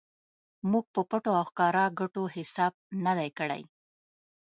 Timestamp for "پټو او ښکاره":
1.09-1.83